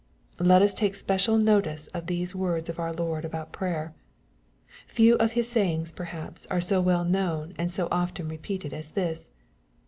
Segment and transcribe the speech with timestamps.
[0.39, 3.93] Let us take special notice of these words of our Lord about yrayer.
[4.87, 9.29] Few of His sayings, perhaps, are so well known and so often repeated as this.